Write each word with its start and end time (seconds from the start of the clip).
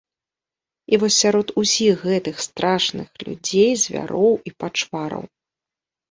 І 0.95 0.99
вось 1.01 1.17
сярод 1.25 1.47
усіх 1.61 1.99
гэтых 2.11 2.39
страшных 2.45 3.07
людзей, 3.27 3.69
звяроў 3.83 4.33
і 4.51 4.55
пачвараў. 4.63 5.23